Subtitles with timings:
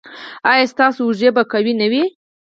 [0.51, 2.03] ایا ستاسو اوږې به قوي نه وي؟